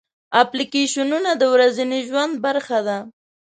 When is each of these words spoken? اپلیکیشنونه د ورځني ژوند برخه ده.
اپلیکیشنونه 0.41 1.31
د 1.37 1.43
ورځني 1.53 1.99
ژوند 2.09 2.33
برخه 2.45 2.79
ده. 2.87 2.97